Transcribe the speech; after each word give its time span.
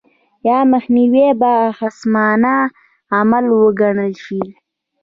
یا 0.47 0.57
مخنیوی 0.73 1.23
به 1.41 1.51
خصمانه 1.77 2.55
عمل 3.17 3.45
وګڼل 3.61 4.11
شي. 4.23 4.41